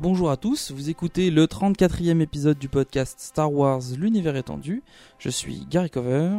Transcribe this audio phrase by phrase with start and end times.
[0.00, 4.82] Bonjour à tous, vous écoutez le 34e épisode du podcast Star Wars L'univers étendu.
[5.20, 6.32] Je suis Gary Cover.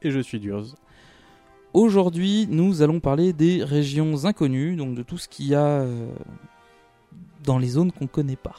[0.00, 0.76] Et je suis Durs.
[1.74, 6.10] Aujourd'hui, nous allons parler des régions inconnues, donc de tout ce qu'il y a euh,
[7.44, 8.56] dans les zones qu'on connaît pas.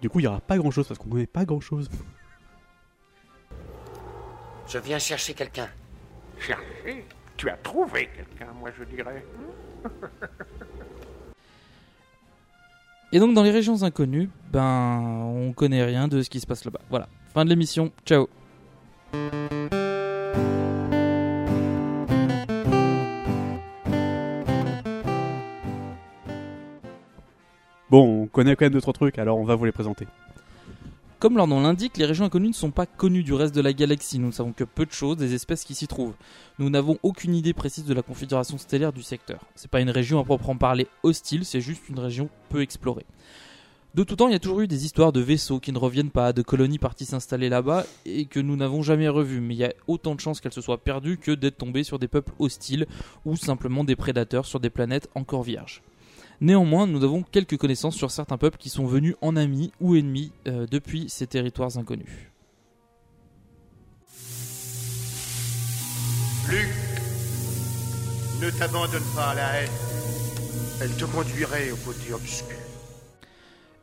[0.00, 1.90] Du coup, il n'y aura pas grand chose parce qu'on connaît pas grand chose.
[4.68, 5.68] Je viens chercher quelqu'un.
[6.38, 7.04] Chercher?
[7.36, 9.26] Tu as trouvé quelqu'un, moi je dirais.
[13.16, 15.00] Et donc dans les régions inconnues, ben
[15.34, 16.80] on connaît rien de ce qui se passe là-bas.
[16.90, 17.90] Voilà, fin de l'émission.
[18.04, 18.28] Ciao.
[27.88, 30.06] Bon, on connaît quand même d'autres trucs, alors on va vous les présenter.
[31.18, 33.72] Comme leur nom l'indique, les régions inconnues ne sont pas connues du reste de la
[33.72, 34.18] galaxie.
[34.18, 36.14] Nous ne savons que peu de choses des espèces qui s'y trouvent.
[36.58, 39.40] Nous n'avons aucune idée précise de la configuration stellaire du secteur.
[39.54, 43.06] C'est pas une région à proprement parler hostile, c'est juste une région peu explorée.
[43.94, 46.10] De tout temps, il y a toujours eu des histoires de vaisseaux qui ne reviennent
[46.10, 49.40] pas, de colonies parties s'installer là-bas et que nous n'avons jamais revues.
[49.40, 51.98] Mais il y a autant de chances qu'elles se soient perdues que d'être tombées sur
[51.98, 52.86] des peuples hostiles
[53.24, 55.82] ou simplement des prédateurs sur des planètes encore vierges.
[56.40, 60.32] Néanmoins, nous avons quelques connaissances sur certains peuples qui sont venus en amis ou ennemis
[60.46, 62.30] euh, depuis ces territoires inconnus.
[66.48, 66.68] Luc,
[68.40, 69.70] ne t'abandonne pas à la haine.
[70.80, 72.56] Elle te conduirait au côté obscur.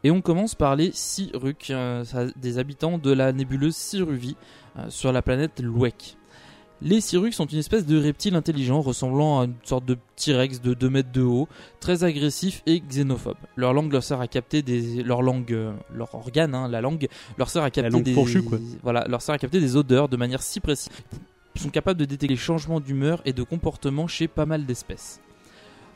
[0.04, 2.04] Et on commence par les Siruk, euh,
[2.36, 4.36] des habitants de la nébuleuse Siruvi
[4.78, 6.18] euh, sur la planète Luek.
[6.86, 10.74] Les Siruk sont une espèce de reptile intelligent ressemblant à une sorte de T-Rex de
[10.74, 11.48] 2 mètres de haut,
[11.80, 13.38] très agressif et xénophobe.
[13.56, 17.08] Leur langue leur sert à capter des leur langue euh, leur organe hein, la langue
[17.38, 18.60] leur sert à capter des fourchue, quoi.
[18.82, 20.90] voilà, leur sert à capter des odeurs de manière si précise.
[21.56, 25.22] Ils sont capables de détecter les changements d'humeur et de comportement chez pas mal d'espèces.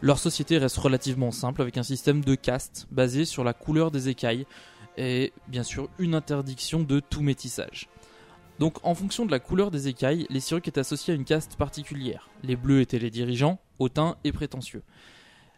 [0.02, 4.08] Leur société reste relativement simple avec un système de caste basé sur la couleur des
[4.08, 4.46] écailles
[4.96, 7.90] et bien sûr une interdiction de tout métissage.
[8.60, 11.56] Donc en fonction de la couleur des écailles, les Siruks étaient associés à une caste
[11.58, 12.30] particulière.
[12.44, 14.84] Les bleus étaient les dirigeants, hautains et prétentieux.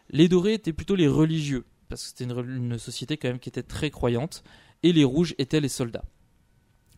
[0.09, 3.49] Les dorés étaient plutôt les religieux, parce que c'était une, une société quand même qui
[3.49, 4.43] était très croyante,
[4.83, 6.03] et les rouges étaient les soldats.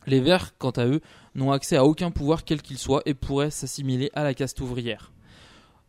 [0.08, 1.02] Les verts, quant à eux,
[1.36, 5.12] n'ont accès à aucun pouvoir quel qu'il soit et pourraient s'assimiler à la caste ouvrière.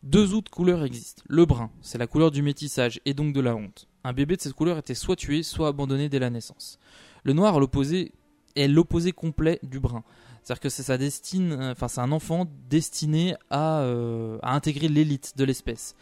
[0.03, 1.23] Deux autres couleurs existent.
[1.29, 3.89] Le brun, c'est la couleur du métissage et donc de la honte.
[4.05, 6.79] Un bébé de cette couleur était soit tué, soit abandonné dès la naissance.
[7.23, 8.13] Le noir à l'opposé
[8.57, 10.03] est l'opposé complet du brun.
[10.43, 14.89] C'est-à-dire que c'est sa destine, euh, enfin c'est un enfant destiné à, euh, à intégrer
[14.89, 15.95] l'élite de l'espèce.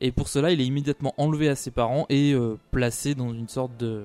[0.00, 3.48] Et pour cela, il est immédiatement enlevé à ses parents et euh, placé dans une
[3.48, 4.04] sorte de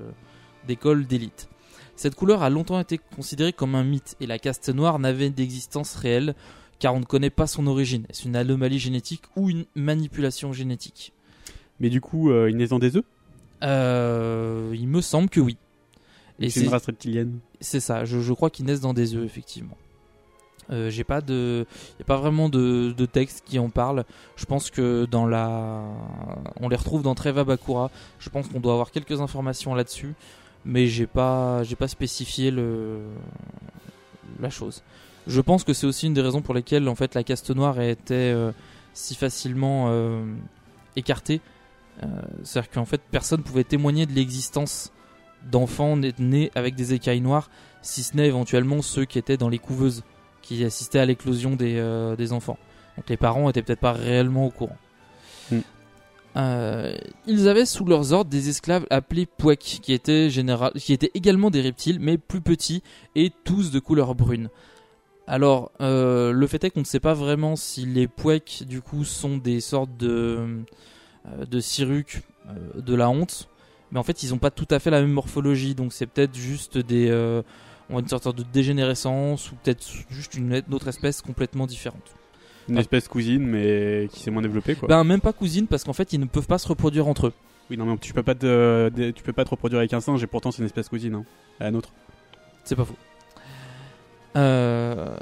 [0.68, 1.50] d'école d'élite.
[1.96, 5.94] Cette couleur a longtemps été considérée comme un mythe et la caste noire n'avait d'existence
[5.96, 6.34] réelle
[6.79, 8.06] car on ne connaît pas son origine.
[8.09, 11.14] Est-ce une anomalie génétique ou une manipulation génétique?
[11.79, 13.06] Mais du coup, euh, ils naissent dans des œufs?
[13.64, 15.58] Euh, Il me semble que oui.
[16.40, 17.40] Et C'est une race reptilienne.
[17.62, 19.78] c'est ça, je, je crois qu'ils naissent dans des œufs, effectivement.
[20.72, 21.66] Euh, J'ai pas de,
[22.00, 24.06] y a pas vraiment de, de texte qui en parle.
[24.35, 25.84] Je pense que dans la,
[26.59, 27.91] on les retrouve dans Treva Bakura.
[28.20, 30.14] Je pense qu'on doit avoir quelques informations là-dessus,
[30.66, 33.00] mais j'ai pas, j'ai pas spécifié le,
[34.40, 34.84] la chose.
[35.28, 37.78] Je pense que c'est aussi une des raisons pour lesquelles en fait la caste noire
[37.80, 38.52] a été euh,
[38.94, 40.24] si facilement euh,
[40.96, 41.41] écartée.
[42.03, 42.08] Euh,
[42.44, 44.91] C'est-à-dire qu'en fait personne pouvait témoigner de l'existence
[45.51, 47.49] d'enfants nés- avec des écailles noires,
[47.81, 50.03] si ce n'est éventuellement ceux qui étaient dans les couveuses,
[50.41, 52.57] qui assistaient à l'éclosion des, euh, des enfants.
[52.97, 54.78] Donc les parents étaient peut-être pas réellement au courant.
[55.51, 55.59] Mm.
[56.35, 56.95] Euh,
[57.28, 60.72] ils avaient sous leurs ordres des esclaves appelés Pouek, qui étaient, général...
[60.73, 62.81] qui étaient également des reptiles, mais plus petits
[63.16, 64.49] et tous de couleur brune.
[65.28, 69.05] Alors, euh, le fait est qu'on ne sait pas vraiment si les Pouek, du coup,
[69.05, 70.63] sont des sortes de,
[71.49, 72.23] de Siruc
[72.75, 73.47] de la honte,
[73.93, 76.35] mais en fait, ils n'ont pas tout à fait la même morphologie, donc c'est peut-être
[76.35, 77.09] juste des.
[77.09, 77.43] euh,
[77.90, 82.16] on va dire une sorte de dégénérescence, ou peut-être juste une autre espèce complètement différente.
[82.67, 84.87] Une espèce cousine, mais qui s'est moins développée, quoi.
[84.87, 87.34] Ben, même pas cousine, parce qu'en fait, ils ne peuvent pas se reproduire entre eux.
[87.69, 90.23] Oui, non, mais tu peux pas te, tu peux pas te reproduire avec un singe,
[90.23, 91.25] et pourtant c'est une espèce cousine, hein,
[91.59, 91.89] à la nôtre.
[92.63, 92.97] C'est pas faux.
[94.35, 95.16] Euh,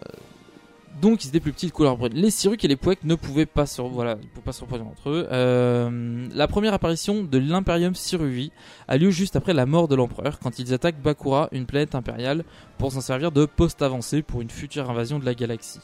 [1.02, 2.14] Donc ils étaient plus petits de couleur brune.
[2.14, 5.28] Les Siruks et les Pouek ne pouvaient pas se, voilà, reproduire entre eux.
[5.32, 8.52] Euh, La première apparition de l'Imperium Siruvi
[8.88, 12.44] a lieu juste après la mort de l'empereur, quand ils attaquent Bakura, une planète impériale,
[12.78, 15.82] pour s'en servir de poste avancé pour une future invasion de la galaxie.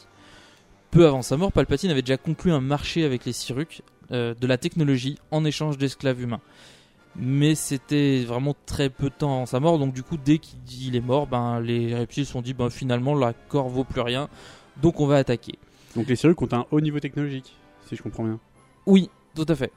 [0.92, 3.81] Peu avant sa mort, Palpatine avait déjà conclu un marché avec les Siruks
[4.12, 6.42] euh, de la technologie en échange d'esclaves humains.
[7.16, 10.96] Mais c'était vraiment très peu de temps avant sa mort, donc du coup, dès qu'il
[10.96, 14.30] est mort, ben, les reptiles se sont dit ben, finalement l'accord vaut plus rien,
[14.82, 15.58] donc on va attaquer.
[15.96, 17.56] Donc les Siruks ont un haut niveau technologique,
[17.88, 18.40] si je comprends bien.
[18.86, 19.72] Oui, tout à fait.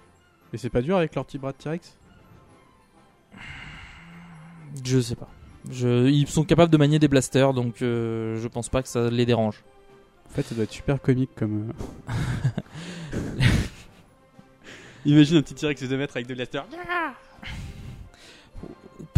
[0.52, 1.96] Et c'est pas dur avec leur petit bras de T-Rex?
[4.84, 5.28] Je sais pas.
[5.70, 9.10] Je, ils sont capables de manier des blasters, donc euh, je pense pas que ça
[9.10, 9.62] les dérange.
[10.26, 11.70] En fait, ça doit être super comique comme.
[12.08, 13.42] euh.
[15.04, 16.66] Imagine un petit T-Rex de 2 mètres avec des blasters.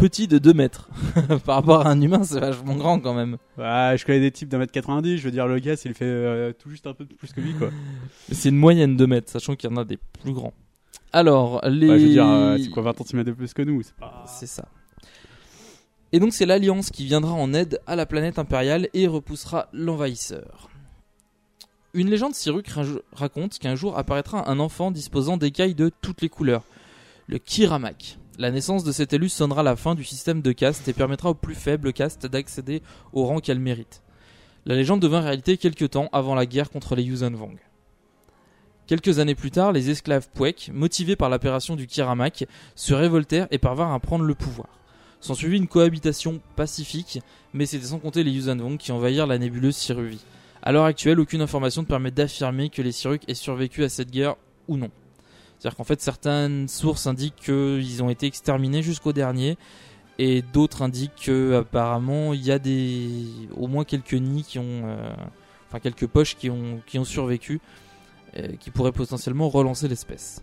[0.02, 0.88] Petit de 2 mètres.
[1.46, 3.36] Par rapport à un humain, c'est vachement grand quand même.
[3.56, 6.04] Ouais, je connais des types d'un mètre 90, je veux dire, le gars, il fait
[6.04, 7.70] euh, tout juste un peu plus que lui, quoi.
[8.32, 10.54] C'est une moyenne de mètres, sachant qu'il y en a des plus grands.
[11.12, 11.88] Alors, les.
[11.88, 14.24] Ouais, je veux dire, euh, c'est quoi, 20 cm de plus que nous c'est pas...
[14.26, 14.66] C'est ça.
[16.10, 20.68] Et donc c'est l'Alliance qui viendra en aide à la planète impériale et repoussera l'envahisseur.
[21.94, 26.28] Une légende Siruk raj- raconte qu'un jour apparaîtra un enfant disposant d'écailles de toutes les
[26.28, 26.64] couleurs,
[27.28, 28.18] le Kiramak.
[28.38, 31.34] La naissance de cet élu sonnera la fin du système de caste et permettra aux
[31.34, 32.82] plus faibles castes d'accéder
[33.12, 34.02] au rang qu'elles méritent.
[34.64, 37.58] La légende devint réalité quelque temps avant la guerre contre les Yuuzhan Vong.
[38.86, 43.58] Quelques années plus tard, les esclaves Pouek, motivés par l'apparition du Kiramak, se révoltèrent et
[43.58, 44.68] parvinrent à prendre le pouvoir.
[45.20, 47.20] S'ensuivit une cohabitation pacifique,
[47.52, 50.24] mais c'était sans compter les Yuuzhan Vong qui envahirent la nébuleuse Siruvi.
[50.62, 54.10] À l'heure actuelle, aucune information ne permet d'affirmer que les Siruks aient survécu à cette
[54.10, 54.36] guerre
[54.68, 54.90] ou non.
[55.62, 59.56] C'est-à-dire qu'en fait, certaines sources indiquent qu'ils ont été exterminés jusqu'au dernier,
[60.18, 64.82] et d'autres indiquent que apparemment il y a des, au moins quelques nids qui ont,
[64.86, 65.14] euh,
[65.68, 67.60] enfin quelques poches qui ont, qui ont survécu,
[68.36, 70.42] euh, qui pourraient potentiellement relancer l'espèce.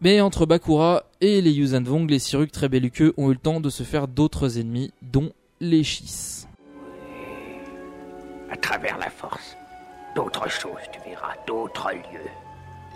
[0.00, 3.60] Mais entre Bakura et les Yuuzhan Vong, les Siruks très belliqueux ont eu le temps
[3.60, 6.46] de se faire d'autres ennemis, dont les Chiss.
[8.48, 9.56] À travers la force,
[10.14, 12.30] d'autres choses, tu verras, d'autres lieux.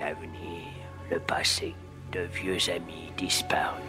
[0.02, 0.66] L'avenir,
[1.12, 1.74] le passé,
[2.10, 3.80] de vieux amis disparus.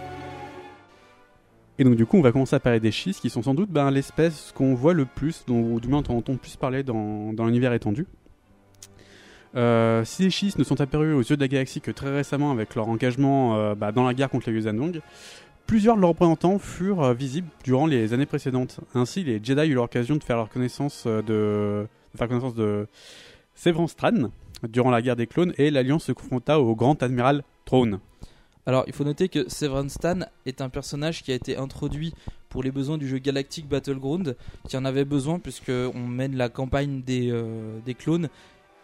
[1.80, 3.72] Et donc du coup, on va commencer à parler des schistes, qui sont sans doute
[3.72, 7.74] ben, l'espèce qu'on voit le plus, dont, du moins on entend plus parler dans, l'univers
[7.74, 8.06] étendu.
[9.56, 12.52] Euh, si les schistes ne sont apparus aux yeux de la galaxie que très récemment
[12.52, 15.02] avec leur engagement euh, bah, dans la guerre contre les Yuuzhan Vong,
[15.66, 18.82] plusieurs de leurs représentants furent euh, visibles durant les années précédentes.
[18.94, 22.88] Ainsi, les Jedi eurent l'occasion de faire leur connaissance de, de faire connaissance de
[23.56, 24.30] Severan Stran
[24.68, 28.00] durant la guerre des clones et l'Alliance se confronta au grand admiral Thrawn.
[28.66, 32.14] Alors, il faut noter que Severan Stan est un personnage qui a été introduit
[32.48, 34.38] pour les besoins du jeu Galactic Battleground,
[34.70, 38.30] qui en avait besoin puisque on mène la campagne des, euh, des clones.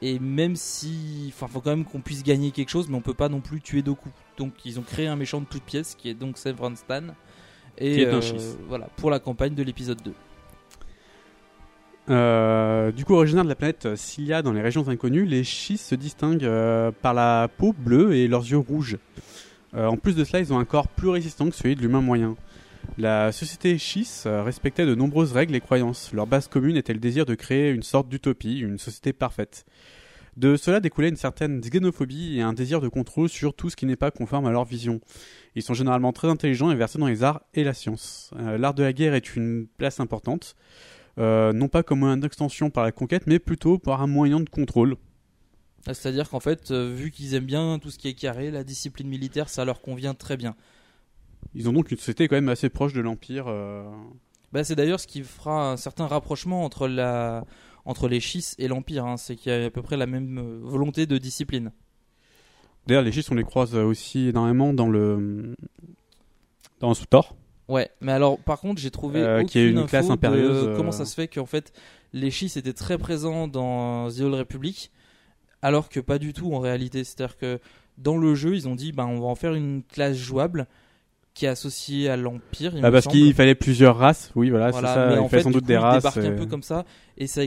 [0.02, 3.14] Et même si, enfin, faut quand même qu'on puisse gagner quelque chose, mais on peut
[3.14, 4.10] pas non plus tuer Doku.
[4.38, 7.04] Donc, ils ont créé un méchant de toutes pièces qui est donc Severan Stan.
[7.78, 10.14] Et Qui est un euh, voilà pour la campagne de l'épisode 2.
[12.10, 15.96] Euh, du coup, originaire de la planète Cilia dans les régions inconnues, les schistes se
[15.96, 18.98] distinguent euh, par la peau bleue et leurs yeux rouges.
[19.76, 22.02] Euh, en plus de cela, ils ont un corps plus résistant que celui de l'humain
[22.02, 22.36] moyen.
[22.98, 26.12] La société schiste euh, respectait de nombreuses règles et croyances.
[26.14, 29.66] Leur base commune était le désir de créer une sorte d'utopie, une société parfaite.
[30.38, 33.86] De cela découlait une certaine xénophobie et un désir de contrôle sur tout ce qui
[33.86, 35.02] n'est pas conforme à leur vision.
[35.56, 38.32] Ils sont généralement très intelligents et versés dans les arts et la science.
[38.38, 40.56] Euh, L'art de la guerre est une place importante.
[41.18, 44.50] Euh, non pas comme une extension par la conquête, mais plutôt par un moyen de
[44.50, 44.96] contrôle.
[45.88, 48.64] Ah, C'est-à-dire qu'en fait, euh, vu qu'ils aiment bien tout ce qui est carré, la
[48.64, 50.56] discipline militaire, ça leur convient très bien.
[51.56, 53.46] Ils ont donc une société quand même assez proche de l'Empire.
[53.48, 53.84] euh.
[54.52, 57.46] Bah, c'est d'ailleurs ce qui fera un certain rapprochement entre, la...
[57.86, 59.06] entre les Chiss et l'Empire.
[59.06, 59.18] hein.
[59.18, 61.72] C'est qu'il y a à peu près la même euh, volonté de discipline.
[62.88, 65.54] D'ailleurs, les schistes, on les croise aussi énormément dans le
[66.80, 67.36] dans Thor.
[67.70, 70.68] Ouais, mais alors par contre, j'ai trouvé Euh, aucune qui est une info classe impérieuse,
[70.70, 70.76] euh.
[70.76, 71.72] comment ça se fait qu'en fait
[72.12, 74.92] les schistes étaient très présents dans The Old Republic,
[75.62, 77.04] alors que pas du tout en réalité.
[77.04, 77.60] C'est-à-dire que
[78.00, 80.66] dans le jeu, ils ont dit, ben on va en faire une classe jouable
[81.36, 82.72] qui est associée à l'Empire.
[82.76, 85.08] il Bah, me parce qu'il fallait plusieurs races, oui, voilà, Voilà, c'est ça.
[85.08, 85.98] mais il en fallait fait, sans doute coup, des races.
[86.04, 86.86] débarquent un euh, peu comme ça,
[87.18, 87.42] et ça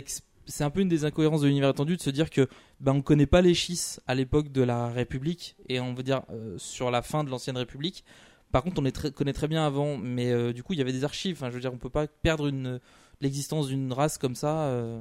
[0.47, 2.49] c'est un peu une des incohérences de l'univers étendu de se dire que
[2.81, 6.23] ben on connaît pas les schistes à l'époque de la République et on veut dire
[6.33, 8.05] euh, sur la fin de l'ancienne République.
[8.53, 10.93] Par contre, on les connaît très bien avant, mais euh, du coup, il y avait
[10.93, 11.37] des archives.
[11.37, 12.51] Enfin, je veux dire, on peut pas perdre
[13.23, 14.65] l'existence d'une race comme ça.
[14.65, 15.01] euh.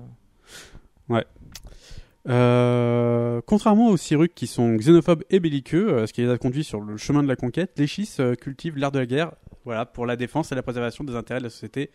[2.30, 6.80] Euh, contrairement aux Siruks qui sont xénophobes et belliqueux, ce qui les a conduits sur
[6.80, 9.34] le chemin de la conquête, les Schistes cultivent l'art de la guerre
[9.66, 11.90] voilà, pour la défense et la préservation des intérêts de la société.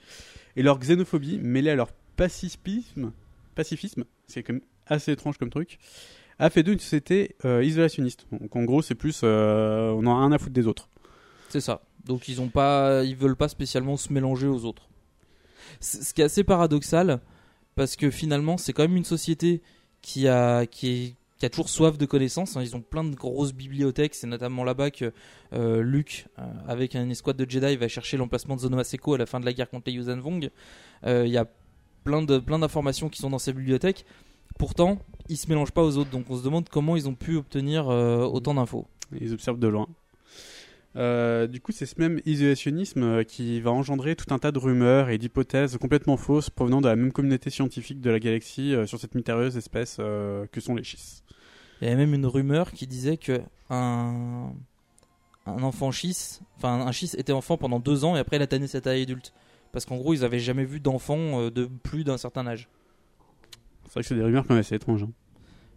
[0.56, 3.12] Et leur xénophobie, mêlée à leur pacifisme,
[3.54, 5.78] pacifisme c'est quand même assez étrange comme truc,
[6.38, 8.26] a fait d'eux une société isolationniste.
[8.30, 10.90] Donc en gros, c'est plus on en a rien à foutre des autres.
[11.49, 11.83] C'est ça.
[12.05, 14.88] Donc ils ont pas, ils veulent pas spécialement se mélanger aux autres.
[15.81, 17.21] Ce qui est assez paradoxal,
[17.75, 19.62] parce que finalement c'est quand même une société
[20.03, 22.57] qui a, qui est, qui a toujours soif de connaissances.
[22.57, 22.62] hein.
[22.62, 24.15] Ils ont plein de grosses bibliothèques.
[24.15, 25.12] C'est notamment là-bas que
[25.53, 29.19] euh, Luke, euh, avec une escouade de Jedi, va chercher l'emplacement de Zono Aseko à
[29.19, 30.50] la fin de la guerre contre les Yuuzhan Vong.
[31.05, 31.47] Euh, Il y a
[32.05, 34.07] plein de plein d'informations qui sont dans ces bibliothèques.
[34.59, 34.99] Pourtant,
[35.29, 36.11] ils se mélangent pas aux autres.
[36.11, 38.87] Donc on se demande comment ils ont pu obtenir autant d'infos.
[39.21, 39.88] Ils observent de loin.
[40.97, 44.59] Euh, du coup, c'est ce même isolationnisme euh, qui va engendrer tout un tas de
[44.59, 48.87] rumeurs et d'hypothèses complètement fausses provenant de la même communauté scientifique de la galaxie euh,
[48.87, 51.23] sur cette mystérieuse espèce euh, que sont les schistes.
[51.81, 54.53] Il y avait même une rumeur qui disait que un,
[55.45, 58.47] un enfant schiste, enfin un schiste était enfant pendant deux ans et après il a
[58.47, 59.35] tanné sa taille adulte.
[59.73, 62.71] Parce qu'en gros, ils avaient jamais vu d'enfant de plus d'un certain âge.
[63.85, 65.03] C'est vrai que c'est des rumeurs quand même assez étranges.
[65.03, 65.11] hein.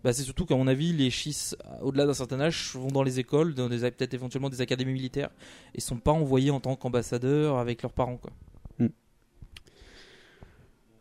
[0.04, 3.20] Bah, c'est surtout qu'à mon avis, les schistes, au-delà d'un certain âge, vont dans les
[3.20, 5.30] écoles, dans des peut-être éventuellement des académies militaires,
[5.76, 8.18] et sont pas envoyés en tant qu'ambassadeurs avec leurs parents.
[8.18, 8.32] Quoi.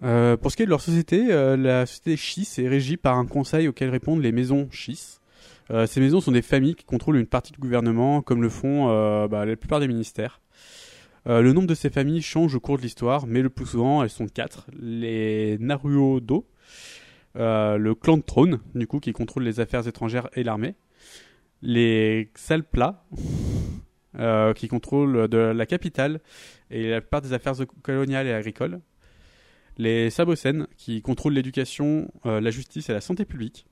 [0.02, 3.16] Euh, pour ce qui est de leur société, euh, la société Schiss est régie par
[3.16, 5.20] un conseil auquel répondent les maisons Schiss.
[5.70, 8.86] Euh, ces maisons sont des familles qui contrôlent une partie du gouvernement, comme le font
[9.28, 10.40] bah, la plupart des ministères.
[11.26, 14.08] Le nombre de ces familles change au cours de l'histoire, mais le plus souvent, elles
[14.08, 14.66] sont quatre.
[14.80, 16.46] Les Naruodo,
[17.34, 20.74] le clan de trône, du coup, qui contrôle les affaires étrangères et l'armée.
[21.62, 23.04] Les Xalpla,
[24.18, 26.20] euh, qui contrôlent de la capitale
[26.70, 28.80] et la plupart des affaires coloniales et agricoles
[29.78, 33.64] les Sabocènes qui contrôlent l'éducation, euh, la justice et la santé publique.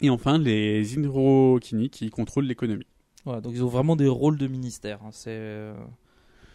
[0.00, 2.86] Et enfin les Indrokini qui contrôlent l'économie.
[3.24, 5.00] Voilà, donc ils ont vraiment des rôles de ministère.
[5.02, 5.10] hein.
[5.12, 5.74] C'est, euh,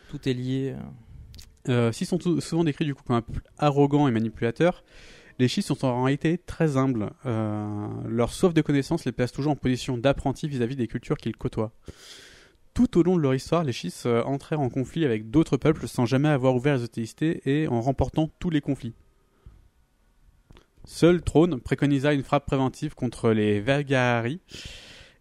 [0.09, 0.75] tout est lié.
[1.67, 3.21] Euh, S'ils sont souvent décrits du coup comme
[3.57, 4.83] arrogants et manipulateurs,
[5.37, 7.11] les Schists sont en réalité très humbles.
[7.25, 11.35] Euh, leur soif de connaissance les place toujours en position d'apprenti vis-à-vis des cultures qu'ils
[11.35, 11.71] côtoient.
[12.73, 15.87] Tout au long de leur histoire, les Schists euh, entrèrent en conflit avec d'autres peuples
[15.87, 18.93] sans jamais avoir ouvert les hostilités et en remportant tous les conflits.
[20.85, 24.39] Seul Trône préconisa une frappe préventive contre les Vergari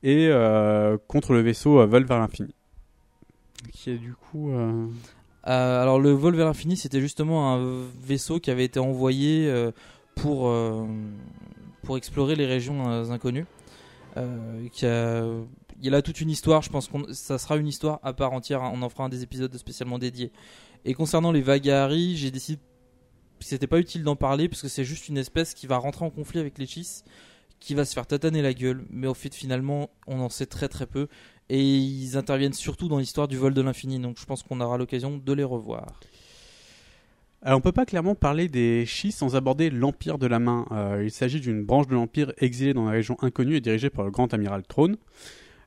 [0.03, 2.55] et euh, contre le vaisseau Vol vers l'infini.
[3.73, 4.53] Qui est du coup.
[5.43, 9.51] alors le vol vers l'infini, c'était justement un vaisseau qui avait été envoyé
[10.15, 10.87] pour euh,
[11.83, 13.47] pour explorer les régions euh, inconnues.
[14.17, 15.25] Euh, qui a,
[15.83, 16.63] il toute une histoire.
[16.63, 18.63] Je pense que ça sera une histoire à part entière.
[18.63, 18.73] hein.
[18.75, 20.33] On en fera un des épisodes spécialement dédiés.
[20.85, 22.61] Et concernant les Vagari, j'ai décidé
[23.39, 26.05] que c'était pas utile d'en parler parce que c'est juste une espèce qui va rentrer
[26.05, 27.03] en conflit avec les Chis,
[27.59, 28.87] qui va se faire tataner la gueule.
[28.91, 31.09] Mais au fait, finalement, on en sait très très peu.
[31.49, 34.79] Et ils interviennent surtout dans l'histoire du vol de l'infini, donc je pense qu'on aura
[34.79, 36.01] l'occasion de les revoir.
[37.47, 40.67] Alors on peut pas clairement parler des Chi sans aborder l'Empire de la Main.
[40.73, 44.07] Euh, il s'agit d'une branche de l'Empire exilée dans la région inconnue et dirigée par
[44.07, 44.97] le grand amiral Throne.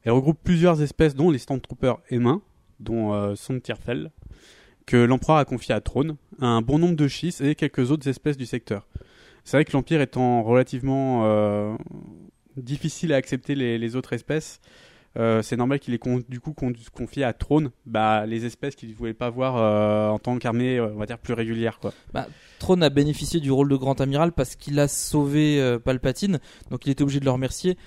[0.03, 2.41] Elle regroupe plusieurs espèces dont les Stormtroopers Humains,
[2.79, 4.10] dont euh, Sontirfell,
[4.88, 8.38] que l'empereur a confié à Throne, un bon nombre de Chis et quelques autres espèces
[8.38, 8.88] du secteur.
[9.43, 11.75] C'est vrai que l'Empire étant relativement euh,
[12.55, 14.62] difficile à accepter les autres espèces,
[15.18, 18.90] euh, c'est normal qu'il ait du coup con- confié à Throne bah, les espèces qu'il
[18.90, 21.80] ne voulait pas voir euh, en tant qu'armée, euh, on va dire, plus régulière.
[21.80, 21.94] Quoi.
[22.60, 26.92] Throne a bénéficié du rôle de grand amiral parce qu'il a sauvé Palpatine, donc il
[26.92, 27.78] était obligé de le remercier.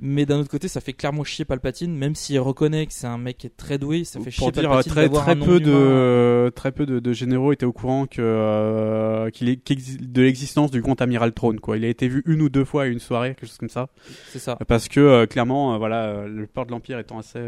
[0.00, 3.18] Mais d'un autre côté, ça fait clairement chier Palpatine, même s'il reconnaît que c'est un
[3.18, 6.72] mec qui est très doué, ça fait chier dire Palpatine très un peu de très
[6.72, 9.70] peu de, de généraux étaient au courant que euh, qu'il est
[10.02, 11.76] de l'existence du grand amiral Throne quoi.
[11.76, 13.90] Il a été vu une ou deux fois à une soirée quelque chose comme ça
[14.28, 17.40] C'est ça, parce que euh, clairement euh, voilà le port de l'empire étant assez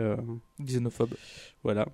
[0.60, 1.14] xénophobe.
[1.62, 1.86] voilà.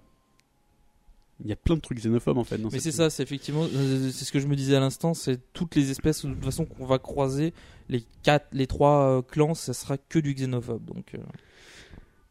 [1.44, 3.64] Il y a plein de trucs xénophobes en fait dans Mais c'est ça, c'est effectivement,
[3.64, 6.44] euh, c'est ce que je me disais à l'instant, c'est toutes les espèces de toute
[6.44, 7.52] façon qu'on va croiser,
[7.88, 10.84] les quatre, les trois euh, clans, ça sera que du xénophobe.
[10.84, 11.18] Donc, euh,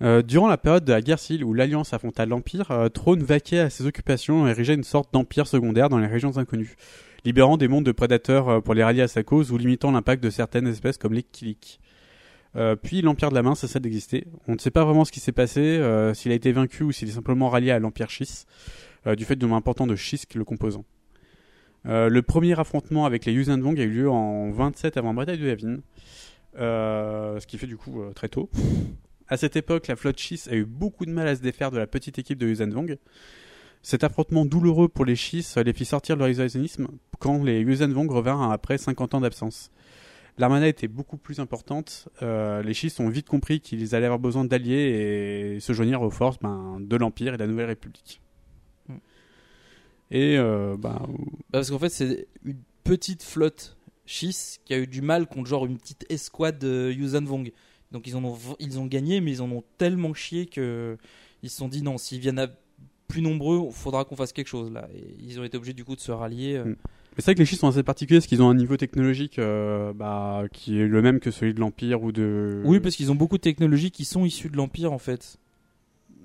[0.01, 3.59] Euh, durant la période de la guerre civile où l'Alliance affronta l'Empire, euh, Throne vaquait
[3.59, 6.77] à ses occupations et érigeait une sorte d'empire secondaire dans les régions inconnues,
[7.25, 10.29] libérant des mondes de prédateurs pour les rallier à sa cause ou limitant l'impact de
[10.29, 11.81] certaines espèces comme les Kilik.
[12.55, 14.25] Euh, puis l'Empire de la Main cessa d'exister.
[14.47, 16.91] On ne sait pas vraiment ce qui s'est passé, euh, s'il a été vaincu ou
[16.91, 20.25] s'il est simplement rallié à l'Empire Schiss, euh, du fait du nombre important de Schiss
[20.35, 20.85] le composant.
[21.85, 25.37] Euh, le premier affrontement avec les Yuuzhan a eu lieu en 27 avant la bataille
[25.37, 25.77] de Yavin,
[26.57, 28.49] euh, ce qui fait du coup euh, très tôt.
[29.27, 31.77] À cette époque, la flotte Schiss a eu beaucoup de mal à se défaire de
[31.77, 32.71] la petite équipe de Yuuzhan
[33.81, 36.87] Cet affrontement douloureux pour les Schiss les fit sortir de leur isolationnisme
[37.19, 39.71] quand les Yuuzhan revinrent après 50 ans d'absence.
[40.37, 42.07] L'armada était beaucoup plus importante.
[42.21, 46.09] Euh, les Schiss ont vite compris qu'ils allaient avoir besoin d'alliés et se joignirent aux
[46.09, 48.21] forces ben, de l'Empire et de la Nouvelle République.
[50.11, 51.09] Et euh, ben, Bah,
[51.51, 55.65] parce qu'en fait, c'est une petite flotte Schiss qui a eu du mal contre genre
[55.65, 57.51] une petite escouade de Yuuzhan Vong.
[57.91, 60.97] Donc ils, en ont, ils ont gagné, mais ils en ont tellement chié que
[61.43, 62.47] ils se sont dit non, s'ils viennent à
[63.07, 64.87] plus nombreux, il faudra qu'on fasse quelque chose là.
[64.93, 66.55] Et ils ont été obligés du coup de se rallier.
[66.55, 66.65] euh.
[66.65, 66.75] Mm.
[67.15, 69.39] Mais c'est vrai que les Schiss sont assez particuliers parce qu'ils ont un niveau technologique
[69.39, 72.61] euh, bah, qui est le même que celui de l'Empire ou de.
[72.65, 75.37] Oui, parce qu'ils ont beaucoup de technologies qui sont issues de l'Empire en fait.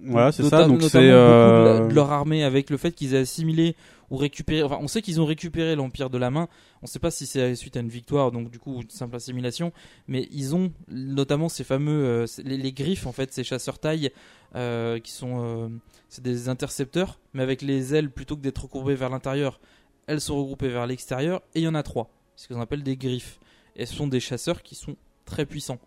[0.04, 0.66] Voilà, c'est ça.
[0.66, 0.98] Donc c'est.
[1.00, 3.76] de, euh, de leur armée avec le fait qu'ils aient assimilé
[4.10, 4.62] ou récupéré.
[4.62, 6.48] Enfin, on sait qu'ils ont récupéré l'Empire de la main.
[6.82, 9.16] On ne sait pas si c'est suite à une victoire, donc du coup une simple
[9.16, 9.72] assimilation.
[10.08, 14.10] Mais ils ont notamment ces fameux euh, les, les griffes en fait, ces chasseurs taille
[14.54, 15.70] euh, qui sont
[16.08, 19.58] c'est des intercepteurs, mais avec les ailes plutôt que d'être recourbées vers l'intérieur,
[20.06, 21.42] elles sont regroupées vers l'extérieur.
[21.54, 23.40] Et il y en a trois, ce qu'on appelle des griffes.
[23.74, 25.80] Et ce sont des chasseurs qui sont très puissants.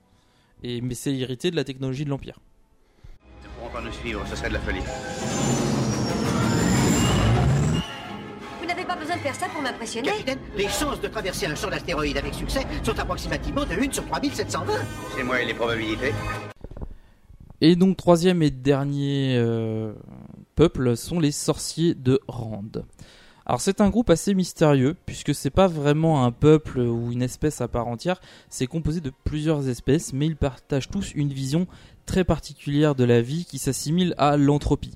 [0.64, 2.40] Et mais c'est hérité de la technologie de l'Empire.
[3.78, 4.80] Pas nous suivre, ce serait de la folie.
[8.60, 11.54] Vous n'avez pas besoin de faire ça pour m'impressionner Capitaine, les chances de traverser un
[11.54, 14.74] champ d'astéroïdes avec succès sont approximativement de 1 sur 3720.
[15.16, 16.12] C'est moi et les probabilités.
[17.62, 19.94] Et donc troisième et dernier euh,
[20.56, 22.72] peuple sont les sorciers de Rand.
[23.46, 27.62] Alors c'est un groupe assez mystérieux puisque c'est pas vraiment un peuple ou une espèce
[27.62, 28.20] à part entière,
[28.50, 31.68] c'est composé de plusieurs espèces mais ils partagent tous une vision
[32.08, 34.96] très particulière de la vie qui s'assimile à l'entropie,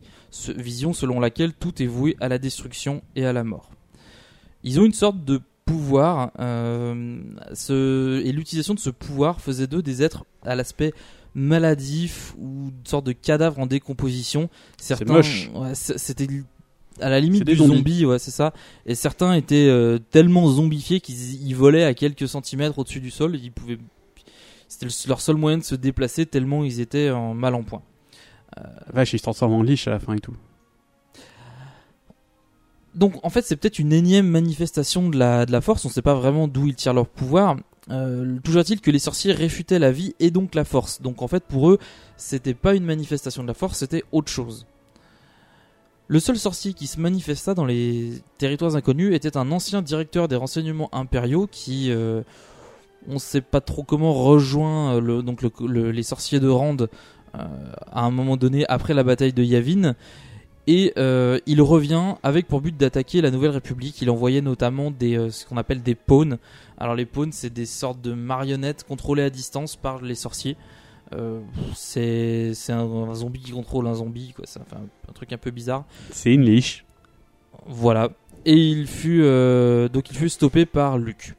[0.57, 3.69] vision selon laquelle tout est voué à la destruction et à la mort.
[4.63, 7.21] Ils ont une sorte de pouvoir euh,
[7.53, 10.93] ce- et l'utilisation de ce pouvoir faisait d'eux des êtres à l'aspect
[11.35, 14.49] maladif ou une sorte de cadavre en décomposition.
[14.77, 15.49] Certains, moche.
[15.55, 16.27] ouais, c'était
[16.99, 17.75] à la limite des du zombies.
[17.77, 18.53] zombie, ouais, c'est ça.
[18.85, 23.35] Et certains étaient euh, tellement zombifiés qu'ils ils volaient à quelques centimètres au-dessus du sol.
[23.41, 23.77] Ils pouvaient,
[24.71, 27.81] c'était le- leur seul moyen de se déplacer tellement ils étaient en mal en point.
[28.93, 30.35] Vache, ils se transforment en liche à la fin et tout.
[32.95, 35.93] Donc en fait c'est peut-être une énième manifestation de la, de la force, on ne
[35.93, 37.57] sait pas vraiment d'où ils tirent leur pouvoir.
[37.89, 41.01] Euh, toujours est-il que les sorciers réfutaient la vie et donc la force.
[41.01, 41.79] Donc en fait pour eux
[42.17, 44.65] c'était pas une manifestation de la force, c'était autre chose.
[46.07, 50.35] Le seul sorcier qui se manifesta dans les territoires inconnus était un ancien directeur des
[50.35, 52.21] renseignements impériaux qui, euh,
[53.07, 56.47] on ne sait pas trop comment, rejoint euh, le, donc le- le- les sorciers de
[56.47, 56.87] Rand euh,
[57.33, 59.95] à un moment donné après la bataille de Yavin.
[60.67, 64.01] Et euh, il revient avec pour but d'attaquer la Nouvelle République.
[64.01, 66.37] Il envoyait notamment des, euh, ce qu'on appelle des pawns.
[66.77, 70.55] Alors les pawns, c'est des sortes de marionnettes contrôlées à distance par les sorciers.
[71.75, 74.45] C'est un, un zombie qui contrôle un zombie, quoi.
[74.47, 75.83] C'est enfin, un truc un peu bizarre.
[76.11, 76.85] C'est une liche.
[77.65, 78.11] Voilà.
[78.45, 79.21] Et il fut
[79.91, 81.35] donc il fut stoppé par Luc.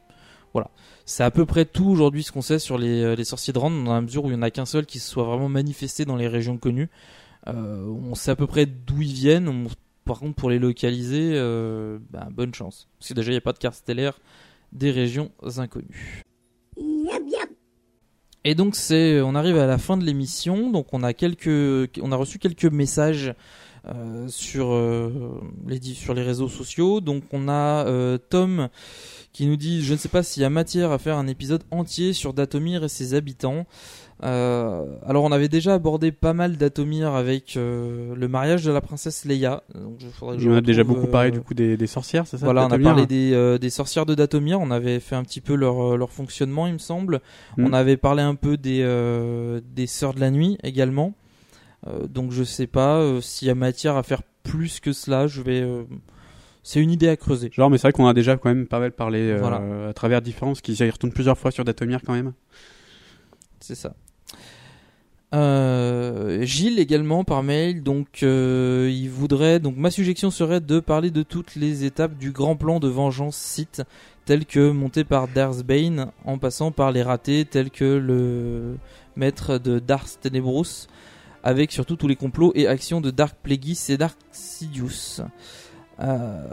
[0.52, 0.68] Voilà.
[1.12, 3.58] C'est à peu près tout aujourd'hui ce qu'on sait sur les, euh, les sorciers de
[3.58, 5.50] Rand, dans la mesure où il n'y en a qu'un seul qui se soit vraiment
[5.50, 6.88] manifesté dans les régions connues.
[7.48, 9.46] Euh, on sait à peu près d'où ils viennent.
[9.46, 9.66] On-
[10.06, 12.88] par contre, pour les localiser, euh, bah, bonne chance.
[12.98, 14.18] Parce que déjà, il n'y a pas de carte stellaire
[14.72, 16.22] des régions inconnues.
[18.44, 22.10] Et donc c'est, on arrive à la fin de l'émission, donc on a quelques, on
[22.10, 23.34] a reçu quelques messages
[23.86, 27.00] euh, sur euh, les sur les réseaux sociaux.
[27.00, 28.68] Donc on a euh, Tom
[29.32, 31.62] qui nous dit, je ne sais pas s'il y a matière à faire un épisode
[31.70, 33.66] entier sur Datomir et ses habitants.
[34.24, 38.80] Euh, alors on avait déjà abordé pas mal d'Atomir avec euh, le mariage de la
[38.80, 39.64] princesse Leia.
[39.74, 42.26] Donc, je, faudrait que je On a déjà beaucoup parlé du coup des, des sorcières,
[42.26, 45.16] c'est ça voilà, on a parlé des, euh, des sorcières de Datomir, on avait fait
[45.16, 47.20] un petit peu leur, leur fonctionnement, il me semble.
[47.56, 47.66] Mm.
[47.66, 51.14] On avait parlé un peu des, euh, des sœurs de la nuit également.
[51.86, 55.26] Euh, donc je sais pas euh, s'il y a matière à faire plus que cela,
[55.26, 55.60] je vais...
[55.62, 55.84] euh,
[56.62, 57.50] C'est une idée à creuser.
[57.52, 60.22] Genre, mais c'est vrai qu'on a déjà quand même pas mal parlé euh, à travers
[60.22, 62.32] différents, parce qu'ils y retournent plusieurs fois sur Datomir quand même.
[63.60, 63.94] C'est ça.
[65.34, 71.10] Euh, Gilles également par mail, donc euh, il voudrait, donc ma suggestion serait de parler
[71.10, 73.82] de toutes les étapes du grand plan de vengeance site,
[74.26, 78.76] tel que monté par Darth Bane, en passant par les ratés tels que le
[79.16, 80.86] maître de Darth Tenebrous,
[81.42, 85.22] avec surtout tous les complots et actions de Dark Plagueis et Dark Sidious.
[86.00, 86.46] Euh,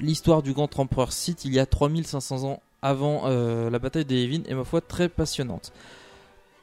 [0.00, 4.24] L'histoire du grand empereur Sith il y a 3500 ans avant euh, la bataille des
[4.24, 5.72] Yavin est ma foi très passionnante.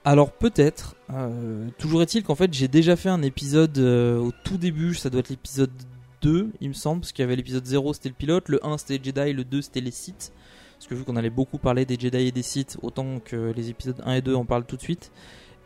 [0.04, 4.96] Alors peut-être, euh, toujours est-il qu'en fait j'ai déjà fait un épisode au tout début,
[4.96, 5.72] ça doit être l'épisode
[6.22, 8.78] 2 il me semble, parce qu'il y avait l'épisode 0 c'était le pilote, le 1
[8.78, 10.34] c'était Jedi, le 2 c'était les Sith.
[10.82, 13.70] Parce que vu qu'on allait beaucoup parler des Jedi et des Sith, autant que les
[13.70, 15.12] épisodes 1 et 2 en parlent tout de suite.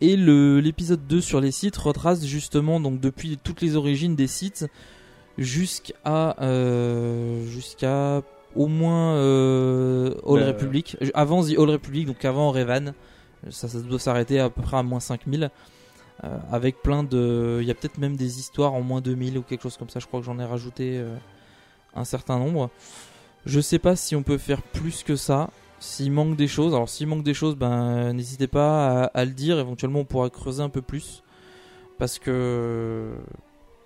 [0.01, 4.27] Et le- l'épisode 2 sur les Sith retrace justement donc depuis toutes les origines des
[4.27, 4.65] Sith
[5.37, 8.21] jusqu'à euh, jusqu'à
[8.55, 12.93] au moins euh, All Bah, Republic, avant The All Republic, donc avant Revan.
[13.49, 15.49] Ça, ça doit s'arrêter à peu près à moins 5000.
[16.23, 17.59] euh, avec plein de.
[17.61, 19.99] Il y a peut-être même des histoires en moins 2000 ou quelque chose comme ça.
[19.99, 21.13] Je crois que j'en ai rajouté euh,
[21.95, 22.69] un certain nombre.
[23.45, 25.49] Je sais pas si on peut faire plus que ça.
[25.79, 29.31] S'il manque des choses, alors s'il manque des choses, ben n'hésitez pas à, à le
[29.31, 29.59] dire.
[29.59, 31.21] Éventuellement, on pourra creuser un peu plus
[31.99, 33.11] parce que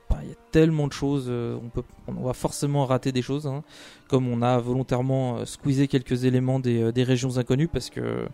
[0.10, 1.25] bah, il y a tellement de choses.
[1.30, 3.63] euh, On peut, on va forcément rater des choses, hein,
[4.08, 8.28] comme on a volontairement euh, squeezé quelques éléments des, euh, des régions inconnues parce que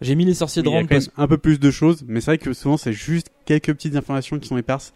[0.00, 2.52] j'ai mis les sorciers de parce un peu plus de choses, mais c'est vrai que
[2.52, 4.92] souvent c'est juste quelques petites informations qui sont éparses.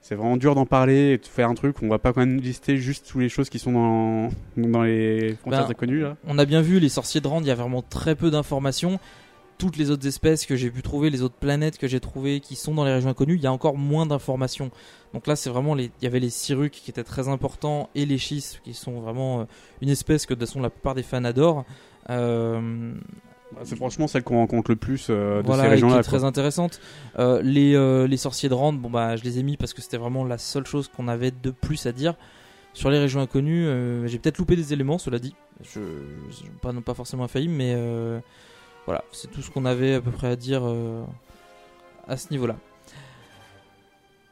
[0.00, 1.76] C'est vraiment dur d'en parler et de faire un truc.
[1.82, 5.34] On va pas quand même lister juste toutes les choses qui sont dans, dans les
[5.40, 6.16] frontières Ben, inconnues là.
[6.26, 8.98] On a bien vu les sorciers de Rande, il y a vraiment très peu d'informations.
[9.58, 12.54] Toutes les autres espèces que j'ai pu trouver, les autres planètes que j'ai trouvées qui
[12.54, 14.70] sont dans les régions inconnues, il y a encore moins d'informations.
[15.12, 18.06] Donc là, c'est vraiment les, il y avait les Siruks qui étaient très importants et
[18.06, 19.44] les Schis qui sont vraiment euh,
[19.82, 21.64] une espèce que de toute façon la plupart des fans adorent.
[22.08, 22.94] Euh,
[23.64, 25.98] C'est franchement celle qu'on rencontre le plus euh, de voilà, ces régions-là.
[26.00, 26.80] est très intéressante.
[27.18, 29.80] Euh, les, euh, les sorciers de Rande, bon bah je les ai mis parce que
[29.80, 32.14] c'était vraiment la seule chose qu'on avait de plus à dire.
[32.74, 35.34] Sur les régions inconnues, euh, j'ai peut-être loupé des éléments, cela dit.
[35.62, 35.80] Je,
[36.30, 38.20] je- pas, non pas forcément infaillible, mais euh,
[38.84, 40.62] voilà, c'est tout ce qu'on avait à peu près à dire
[42.06, 42.56] à ce niveau-là.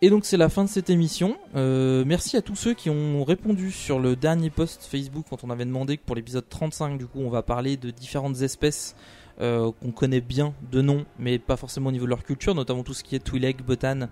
[0.03, 1.37] Et donc c'est la fin de cette émission.
[1.57, 5.49] Euh, merci à tous ceux qui ont répondu sur le dernier post Facebook quand on
[5.51, 8.95] avait demandé que pour l'épisode 35, du coup, on va parler de différentes espèces
[9.41, 12.83] euh, qu'on connaît bien de nom, mais pas forcément au niveau de leur culture, notamment
[12.83, 14.09] tout ce qui est Twi'lek, Botan.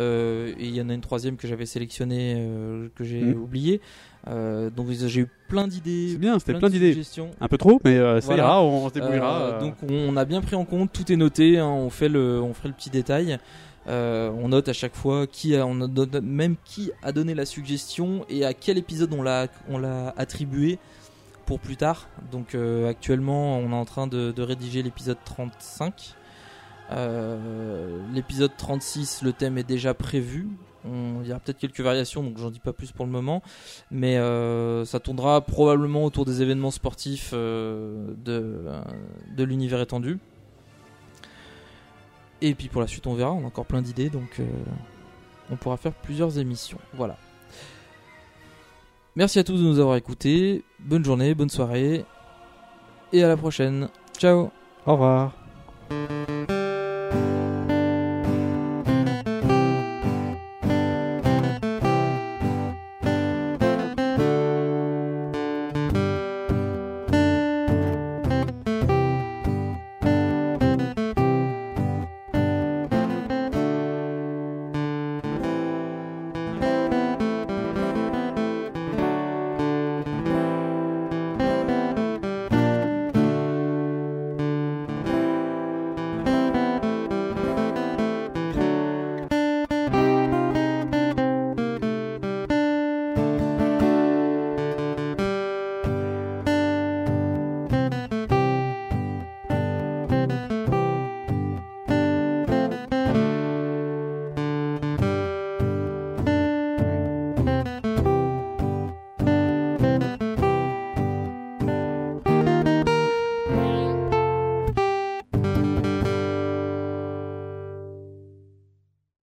[0.00, 2.48] euh, et il y en a une troisième que j'avais sélectionnée,
[2.96, 3.42] que j'ai Mhm.
[3.42, 3.80] oubliée.
[4.28, 6.10] Donc j'ai eu plein d'idées.
[6.12, 6.96] C'est bien, c'était plein d'idées.
[7.40, 8.42] Un peu trop, mais ça Voilà.
[8.44, 9.58] ira, on, se débrouillera.
[9.60, 12.54] Donc on a bien pris en compte, tout est noté, hein, on fait le, on
[12.54, 13.38] ferait le petit détail.
[13.86, 15.66] Euh, on note à chaque fois qui a,
[16.22, 19.82] même qui a donné la suggestion et à quel épisode on l'a, on
[20.16, 20.78] attribué
[21.46, 22.08] pour plus tard.
[22.32, 26.14] Donc euh, actuellement, on est en train de, rédiger l'épisode 35.
[26.92, 30.48] Euh, l'épisode 36, le thème est déjà prévu.
[30.86, 33.42] Il y aura peut-être quelques variations, donc j'en dis pas plus pour le moment.
[33.90, 34.16] Mais
[34.84, 38.14] ça tournera probablement autour des événements sportifs de
[39.38, 40.18] l'univers étendu.
[42.44, 43.32] Et puis pour la suite, on verra.
[43.32, 44.44] On a encore plein d'idées, donc euh,
[45.50, 46.76] on pourra faire plusieurs émissions.
[46.92, 47.16] Voilà.
[49.16, 50.62] Merci à tous de nous avoir écoutés.
[50.78, 52.04] Bonne journée, bonne soirée.
[53.14, 53.88] Et à la prochaine.
[54.18, 54.50] Ciao
[54.84, 55.32] Au revoir.